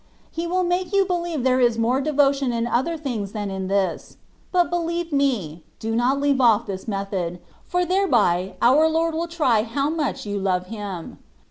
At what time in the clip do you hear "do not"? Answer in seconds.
5.77-6.19